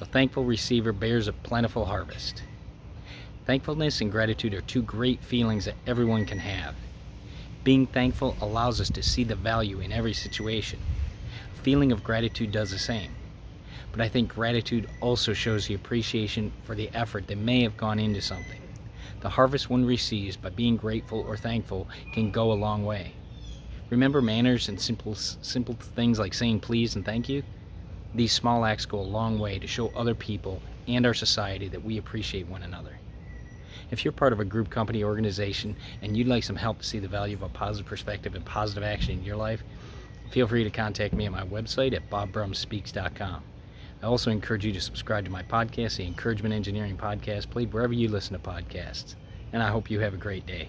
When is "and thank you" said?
26.96-27.44